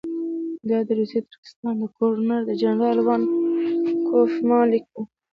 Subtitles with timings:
[0.69, 3.21] دا د روسي ترکستان د ګورنر جنرال وان
[4.07, 5.01] کوفمان لیک وو.